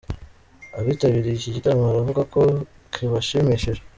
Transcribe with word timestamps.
Abitabiriye 0.79 1.35
iki 1.37 1.55
gitaramo 1.55 1.83
baravuga 1.89 2.21
ko 2.33 2.41
kibashimishije. 2.93 3.81